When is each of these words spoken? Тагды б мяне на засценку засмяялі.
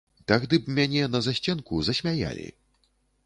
Тагды 0.29 0.57
б 0.61 0.73
мяне 0.77 1.03
на 1.17 1.21
засценку 1.27 1.83
засмяялі. 1.91 2.47